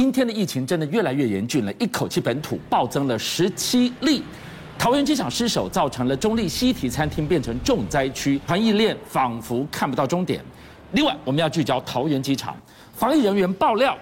[0.00, 4.22] 今天的疫情真的越来越严峻了，一口气本土暴增了十七例。
[4.78, 10.42] 桃园机场失守，造成了中立西提餐厅变成重灾区，防疫链仿佛看不到终点。
[10.92, 12.56] 另外，我们要聚焦桃园机场，
[12.94, 13.94] 防疫人员爆料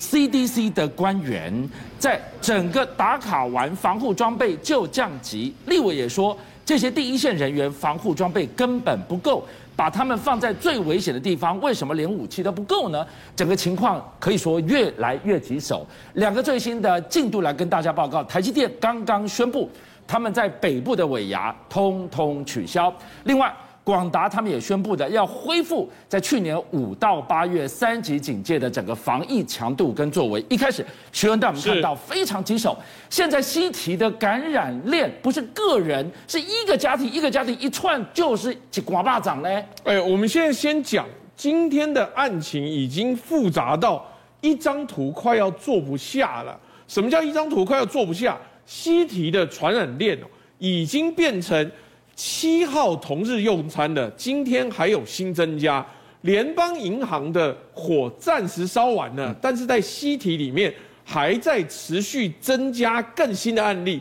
[0.00, 5.54] ，CDC 的官员在整个打卡完防护装备就降级。
[5.66, 9.44] 立委也说，这些第一线人员防护装备根本不够，
[9.76, 13.06] 把他们放在最危险的地方，为什么连武器都不够呢？
[13.36, 15.86] 整个情况可以说越来越棘手。
[16.14, 19.70] 两个最新的进度来跟大家报告，台积电刚刚宣布。
[20.06, 22.94] 他们在北部的尾牙通通取消。
[23.24, 23.50] 另外，
[23.84, 30.44] 广达他们也宣布的要恢复在去年五到八月三级警戒的整个防疫强度跟作为。
[30.48, 32.74] 一开始，徐文带我们看到非常棘手。
[33.10, 39.62] 现在西提的感染链不是个人，是一个家庭一个家庭一串就是几瓜巴掌嘞。
[39.84, 41.06] 哎，我们现在先讲
[41.36, 44.04] 今天的案情已经复杂到
[44.40, 46.58] 一张图快要做不下了。
[46.88, 48.38] 什么叫一张图快要做不下？
[48.64, 50.26] 西提的传染链哦，
[50.58, 51.70] 已经变成
[52.14, 55.84] 七号同日用餐的，今天还有新增加。
[56.22, 60.72] 联邦银行的火暂时烧完了，但是在西体里面
[61.04, 64.00] 还在持续增加更新的案例。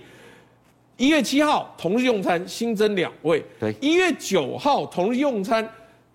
[0.95, 5.67] 一月七号同日用餐新增两位，对，一月九号同日用餐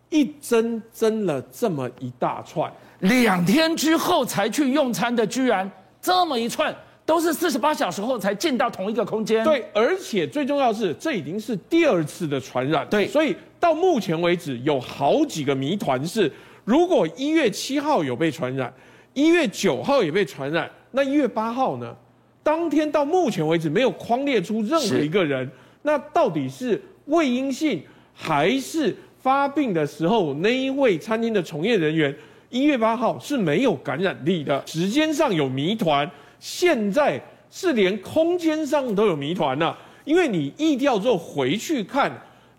[0.09, 6.75] 一增增了这么一大串，两天之后才去用餐的居然这么一串。
[7.09, 9.42] 都是四十八小时后才进到同一个空间。
[9.42, 12.87] 对，而且最重要的是，这已经是第二次的传染。
[12.91, 16.31] 对，所以到目前为止，有好几个谜团是：
[16.67, 18.70] 如果一月七号有被传染，
[19.14, 21.97] 一月九号也被传染，那一月八号呢？
[22.42, 32.14] 当天到目前为止没有框列出任何一个人，那到底是未阴性，还是发病的时候那一位餐厅的从业人员
[32.51, 34.62] 一月八号是没有感染力的？
[34.67, 36.06] 时间上有谜团。
[36.39, 42.11] 现在是连空间上都有谜团了，因为你意调之后回去看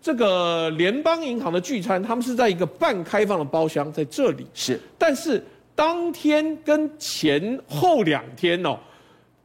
[0.02, 4.46] 这个联邦银行的聚餐，他们是在一个半开放的包厢，在这里。
[4.54, 5.44] 是，但是
[5.74, 8.78] 当天跟前后两天哦，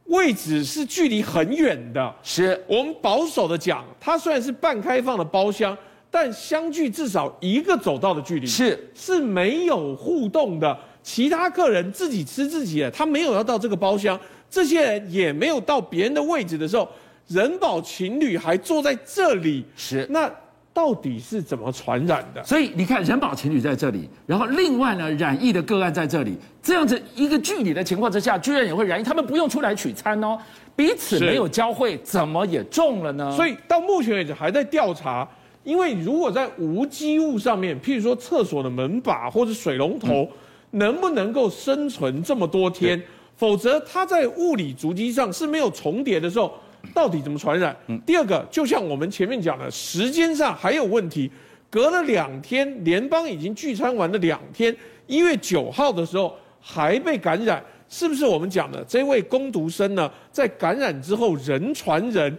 [0.06, 2.14] 位置是距离很远的。
[2.22, 2.60] 是。
[2.66, 5.76] 我们保守的讲，它虽然是半开放的包厢，
[6.10, 8.90] 但相距至少一个走道的距离，是。
[8.94, 10.78] 是没有互动的。
[11.06, 14.18] 其他客人自己吃自己的，他没有要到这个包厢，
[14.50, 16.88] 这些人也没有到别人的位置的时候，
[17.28, 20.28] 人保情侣还坐在这里，是那
[20.74, 22.42] 到底是怎么传染的？
[22.42, 30.36] 所以你看，人保情侣在这里，然后另外呢，染疫的个案在这里，这样子一个距离的情况之下，居然也会染疫，他们不用出来取餐哦，
[30.74, 33.30] 彼此没有交汇，怎么也中了呢？
[33.30, 35.26] 所以到目前为止还在调查，
[35.62, 40.24] 因为如果在无机物上面，譬如说厕所的门把或者水龙头。
[40.24, 40.28] 嗯
[40.76, 43.00] 能不能够生存这么多天？
[43.36, 46.54] 否则它在物理足迹上是没有重叠的时候，
[46.94, 47.76] 到底怎么传染？
[48.06, 51.30] 第二个，就像我们前面讲的，时间上还有问题。
[51.68, 54.74] 隔了两天，联邦已经聚餐完了两天，
[55.06, 60.10] 一月九号的时候还被感染，是不是我们讲的这位攻读生呢？
[60.32, 62.34] 在感染之后人传人，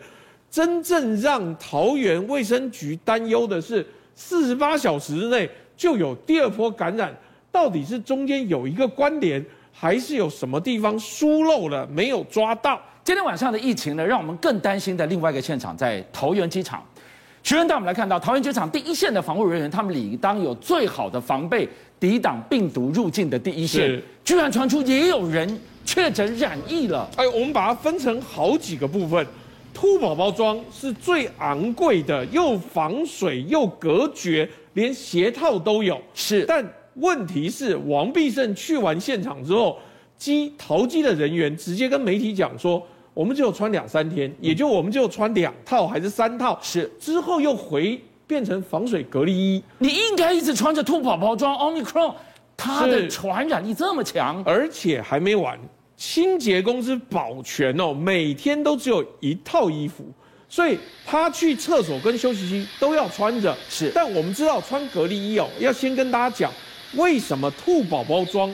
[0.49, 7.15] 真正让桃园卫生局担忧的是，四十八小时之内就有第二波感染。
[7.52, 12.80] 到底是中间有一个关联，还是有什么地方疏漏了没有抓到？
[13.03, 16.84] 今天晚上的疫情呢，让我们更担心的另外一个现场在桃园机场。
[17.41, 21.68] 学员带我们来看到桃园机场第一线的防护人员，他们理当有最好的防备，
[22.00, 27.09] 抵挡病毒入境的第一线，居然传出也有人确诊染疫了。
[27.16, 29.25] 哎，我们把它分成好几个部分，
[29.74, 36.00] 兔宝宝装是最昂贵的，又防水又隔绝，连鞋套都有。
[36.14, 36.64] 是，但。
[36.97, 39.78] 问题是王必胜去完现场之后，
[40.18, 42.81] 机淘机的人员直接跟媒体讲说，
[43.13, 49.63] 我们只有穿两三天，也就我们只有穿两套还是三套，是之后又回变成防水隔离衣。
[49.78, 52.13] 你应该一直穿着兔宝宝装，Omicron，
[52.56, 55.59] 它的传染力这么强，而且还没完，
[55.96, 60.03] 清洁公司保全哦，每天都只有一套衣服，
[60.50, 63.55] 所以他去厕所跟休息区都要穿着。
[63.70, 66.52] 是，但我们知道穿隔离衣哦，要先跟大家讲。
[66.95, 68.53] 为什么兔宝宝装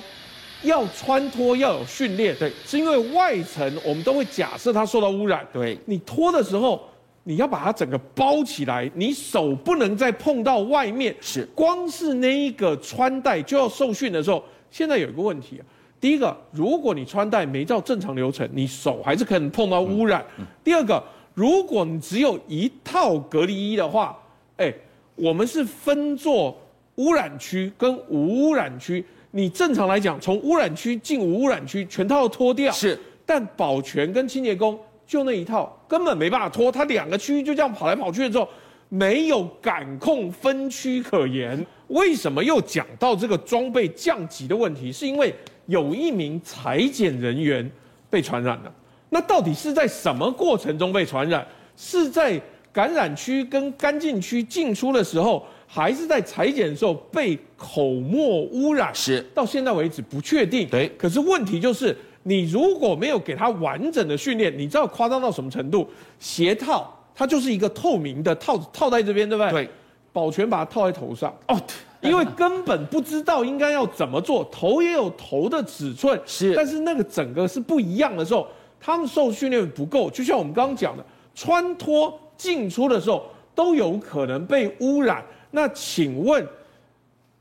[0.64, 2.36] 要穿脱要有训练？
[2.38, 5.46] 对，是因为外层我们都会假设它受到污染。
[5.54, 6.82] 对，你脱的时候，
[7.24, 11.16] 你要把它整个包起来，你手不能再碰到外面。
[11.22, 15.62] 是，光是那一个穿戴就要受训的时候，现在有一个问题啊。
[16.02, 20.26] 第一个，如果你穿戴没照正常流程，你手还是可能碰到污染。
[20.38, 21.02] 嗯嗯、第二个，
[21.34, 24.18] 如果你只有一套隔离衣的话，
[24.58, 24.74] 哎，
[25.16, 26.58] 我们是分做。
[26.96, 32.72] 污染区跟无污染区，你正常来讲，从污染区进无污染区，全套脱掉。
[32.72, 36.72] 是，但保全跟清洁工就那一套，根本没办法脱。
[36.72, 38.48] 他两个区域就这样跑来跑去的时候，
[38.90, 41.66] 没有感控分区可言。
[41.88, 44.92] 为什么又讲到这个装备降级的问题？
[44.92, 45.34] 是因为
[45.66, 47.70] 有一名裁剪人员
[48.10, 48.72] 被传染了。
[49.10, 51.46] 那到底是在什么过程中被传染？
[51.76, 52.40] 是在
[52.72, 58.94] 感染区跟干净区进出的时候，还是在裁剪的时候被口沫污染？
[58.94, 60.70] 是，到现在为止不确定。
[60.70, 65.90] 对，可是问题就是，你如果没有给他完整的训练，你知道夸张到什么程度？
[66.20, 69.52] 鞋套它就是一个透明的套子套在这边，对不对？
[69.52, 69.70] 对，
[70.12, 71.60] 保全把它套在头上哦，
[72.02, 78.46] 因为根本不知道应该要怎么做，头也有头的尺寸，是，但是那个整个是不一样的时候。
[78.86, 83.24] 他们受训练不够，就像我们刚刚讲的，穿脱进出的时候
[83.56, 85.24] 都有可能被污染。
[85.56, 86.44] 那请问，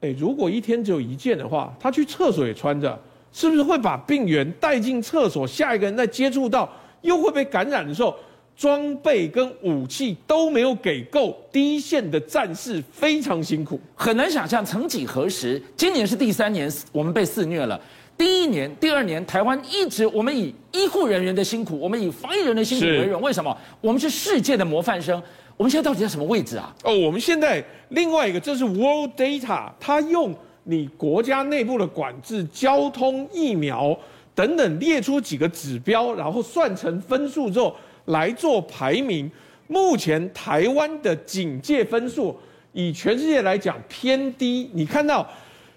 [0.01, 2.99] 诶，如果一天只有一件的话，他去厕所也穿着，
[3.33, 5.47] 是不是会把病源带进厕所？
[5.47, 6.71] 下一个人再接触到，
[7.01, 8.15] 又会被感染的时候，
[8.55, 17.81] 装备跟武器都没有给够，第一线的战士非常辛苦，很难想象，曾几何时，今年是第三年，我们被肆虐了。
[18.19, 23.23] 第一年、第二年，台湾一直我们以医护人员的辛苦，我们以防疫人员的辛苦为荣。
[23.23, 23.57] 为什么？
[23.81, 25.21] 我们是世界的模范生。
[25.57, 26.75] 我们现在到底在什么位置啊？
[26.83, 30.35] 哦，我们现在另外一个，这是 World Data，它用
[30.65, 33.97] 你国家内部的管制、交通、疫苗
[34.35, 37.75] 等等列出几个指标，然后算成分数之后
[38.07, 39.31] 来做排名。
[39.69, 42.37] 目前台湾的警戒分数，
[42.73, 44.71] 以全世界来讲偏低。
[44.73, 45.29] 你看到？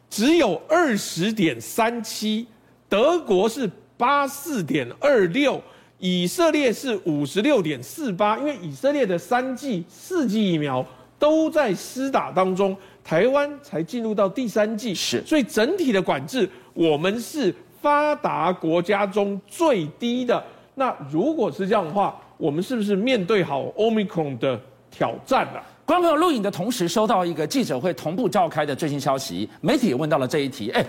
[0.07, 2.45] 只有二十点三七，
[2.87, 5.59] 德国是八四点二六，
[5.99, 8.37] 以色列是五十六点四八。
[8.37, 10.85] 因为以色列的三剂、四剂疫苗
[11.17, 20.43] 都在施打当中，台湾才进入到第三剂，是，所以整体的管制，我们是发达国家中最低的。
[20.75, 24.59] 那如果是这样的话，我们是不是面对好 Omicron 的
[24.91, 25.63] 挑战了？
[25.85, 30.83] 观众朋友录影的同时，收到一个记者会同步召开的最新消息，媒体也问到了这一题：哎，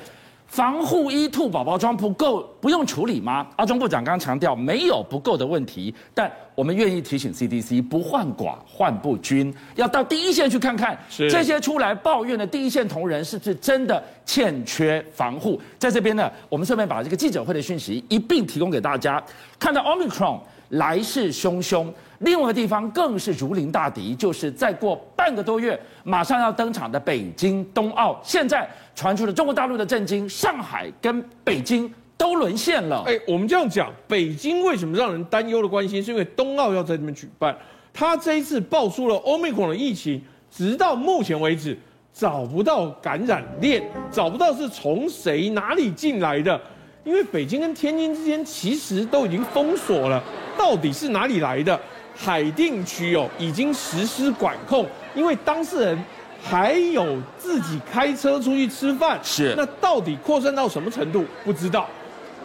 [0.47, 3.47] 防护衣兔宝宝装不够，不用处理吗？
[3.57, 15.61] 阿中部长刚刚强调没有不够的问题，但我们愿意提醒 CDC 不患寡患不均，要到第一线去看看这些出来抱怨的第一线同仁是不是真的欠缺防护。
[15.79, 19.23] 在这边呢，我们顺便把这个记者会的讯息一并提供给大家，
[19.59, 20.39] 看到 Omicron
[20.71, 21.93] 来势汹汹。
[22.21, 24.97] 另外一个地方更是如临大敌，就是再过
[25.27, 28.17] 半个多月，马上要登场的北京冬奥。
[28.23, 33.03] 现在传出了中国大陆的震惊，上海跟北京都沦陷了。
[33.09, 36.01] 哎，我们这样讲，北京为什么让人担忧的关心？
[36.01, 37.57] 是因为冬奥要在这边举办，
[37.93, 41.77] 他这一次爆出了欧美孔的疫情，直到目前为止
[42.13, 43.83] 找不到感染链，
[44.13, 46.61] 找不到是从谁哪里进来的。
[47.07, 50.21] 因为北京跟天津之间其实都已经封锁了，
[50.59, 51.81] 到底是哪里来的？
[52.17, 56.05] 海淀区哦，已经实施管控，因为当事人
[56.43, 61.87] 还有自己开车出去吃饭，是那到底扩散到什么程度不知道。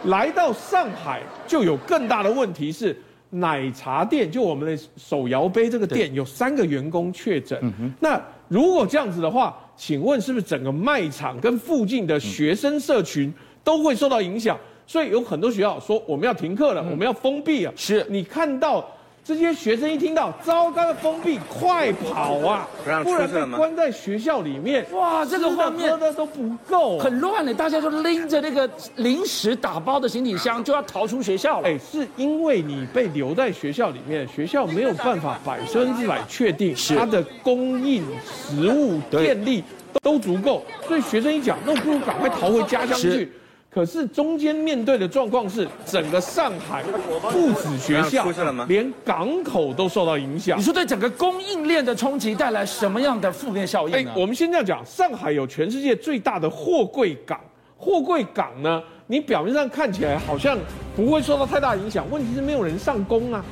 [0.04, 2.96] 来到上海就有更大的问题是，
[3.30, 7.58] 奶茶店就我们的手摇杯这个店有三个员工确诊。
[7.98, 13.32] 那如果这样子的话，请问是不是整个卖场跟附近的学生社群
[13.64, 14.58] 都会受到影响？
[14.86, 17.72] 所以有很多学校说我们要停课了，我们要封闭啊。
[17.76, 18.84] 是你看到。
[19.24, 22.68] 这些学生一听到糟糕的封闭，快跑啊！
[22.82, 24.84] 不然被关在学校里面。
[24.90, 27.54] 哇，这个画面喝的都不够，很乱的。
[27.54, 31.68] 大家都拎着那个临时打包的行李箱，就要逃出学校了。
[31.68, 39.62] 哎，是因为你被留在学校里面，学校没有办法百分之百确定它的供应食物、电力
[40.02, 43.30] 都足够，所以学生一讲，那不如赶快逃回家乡去。
[43.74, 48.26] 可是中间面对的状况是，整个上海不止学校，
[48.68, 50.58] 连港口都受到影响。
[50.58, 54.10] 你说对整个供应链的冲击带来什么样的负面效应呢？
[54.14, 57.40] 哎，我们先这样讲，上海有全世界最大的货柜港，
[57.78, 60.58] 货柜港呢，你表面上看起来好像
[60.94, 63.42] 不会受到太大影响，问题是没有人上工啊，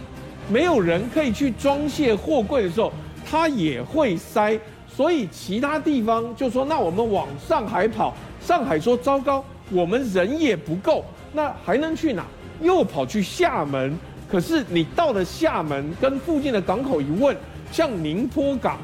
[0.50, 2.93] 没有人可以去装卸货柜的时候，
[3.25, 4.61] 它也会塞。
[4.87, 9.43] 所以其他地方就说，那我们往上海跑，上海说糟糕。
[9.71, 12.25] 我们人也不够，那还能去哪？
[12.61, 13.97] 又跑去厦门。
[14.31, 17.37] 可是你到了厦门，跟附近的港口一问，
[17.73, 18.79] 像宁波港，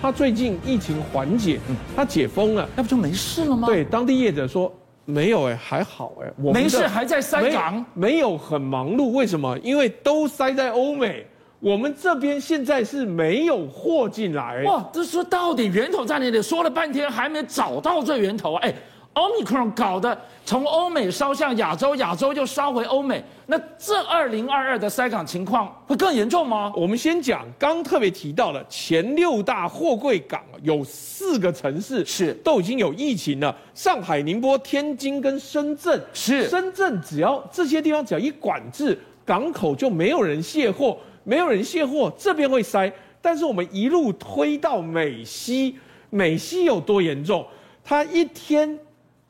[0.00, 1.58] 它最近疫情缓解，
[1.96, 3.66] 它解封了，那不就没事了吗？
[3.66, 4.72] 对，当地业者说
[5.04, 9.10] 没有哎，还好哎，我没事，还在塞港，没有很忙碌。
[9.10, 9.58] 为什么？
[9.58, 11.26] 因为都塞在欧美，
[11.58, 14.62] 我们这边现在是没有货进来。
[14.62, 16.40] 哇，这说到底源头在哪里？
[16.40, 18.72] 说了半天还没找到这源头，哎。
[19.14, 26.72] Omicron 搞的从欧美烧向亚洲，亚洲又烧回欧美，那这二零二二的塞港情况会更严重吗？
[26.74, 36.48] 我们先讲，刚特别提到了前六大货柜港有四个城市是都已经有疫情了，上海、宁波、天津跟深圳是。
[36.48, 42.90] 深圳只要这些地方只要一管制，港口就没有人卸货，没有人卸货，这边会塞。
[43.20, 45.78] 但是我们一路推到美西，
[46.08, 47.46] 美西有多严重？
[47.84, 48.78] 它一天。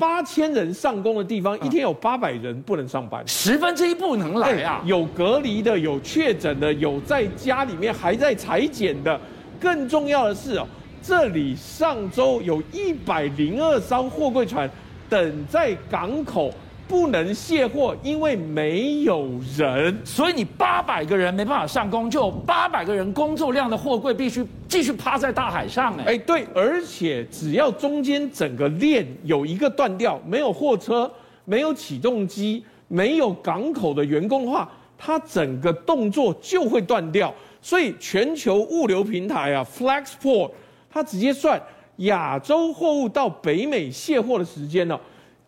[0.03, 4.83] 八千人上工的地方，一天有八百人不能上班，十分之一不能来啊！
[4.85, 9.21] 有隔离的，有确诊的，有在家里面还在裁剪的。
[9.61, 10.67] 更重要的是哦，
[11.01, 14.69] 这里上周有一百零二艘货柜船
[15.09, 16.53] 等在港口。
[16.93, 25.97] 不能卸货，因为没有人，所以你八百个人没办法上工，就有八百个人工作量的货柜必须继续趴在大海上。
[26.01, 31.11] 哎，哎，对，而且只要中间整个链有一个断掉，没有货车，
[31.47, 37.33] 没有起重机，没有港口的员工的话，它整个动作就会断掉。
[37.63, 40.51] 所以全球物流平台啊，Flexport，
[40.91, 41.59] 它直接算
[41.97, 45.01] 亚洲货物到北美卸货的时间呢。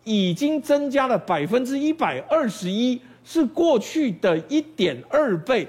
[0.05, 5.67] 已经增加了百分之一百二十一，是过去的一点二倍，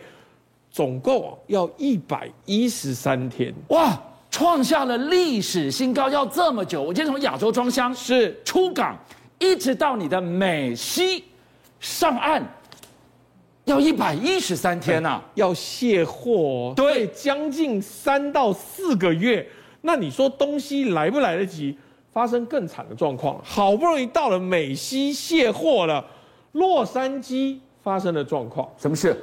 [0.70, 3.98] 总共要一百一十三天，哇，
[4.30, 6.82] 创下了历史新高，要这么久。
[6.82, 8.94] 我今天从亚洲装箱是出港，
[9.38, 11.24] 一直到你的美西
[11.80, 12.42] 上岸，
[13.64, 19.48] 要一百一十三天呐、啊，要卸货，对，将近三到四个月。
[19.80, 21.78] 那你说东西来不来得及？
[22.16, 26.02] 发生更惨的状况，好不容易到了美西卸货了，
[26.52, 28.66] 洛杉矶发生了状况。
[28.78, 29.14] 什么事？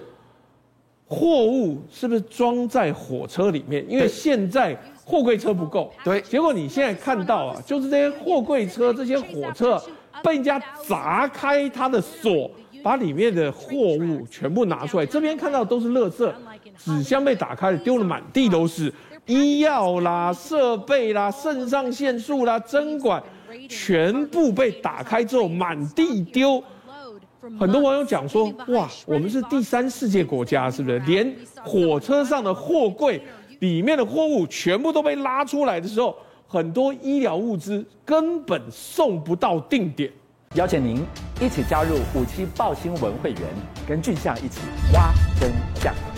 [1.07, 3.83] 货物是不是装在火车里面？
[3.89, 5.91] 因为现在货柜车不够。
[6.03, 6.21] 对。
[6.21, 9.81] 结果你现在看到啊，就是这些货柜车、这些火车
[10.23, 12.47] 被人家砸开它的锁，
[12.83, 15.05] 把里面的货物全部拿出来。
[15.07, 16.31] 这边看到都是垃圾，
[16.77, 18.93] 纸箱被打开了，丢了满地都是。
[19.25, 23.21] 医药啦、设备啦、肾上腺素啦、针管，
[23.69, 26.61] 全部被打开之后满地丢。
[27.59, 30.99] 很多网友讲说：“哇，我们是第三世界国家，是不是？
[30.99, 33.21] 连火车上的货柜
[33.59, 36.15] 里面的货物全部都被拉出来的时候，
[36.47, 40.11] 很多医疗物资根本送不到定点。”
[40.55, 41.03] 邀请您
[41.41, 43.41] 一起加入五七报新闻会员，
[43.87, 44.59] 跟俊相一起
[44.93, 46.12] 挖真相。